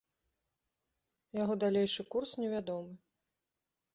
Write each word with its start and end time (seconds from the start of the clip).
Яго 1.41 1.57
далейшы 1.63 2.01
курс 2.15 2.31
невядомы. 2.45 2.93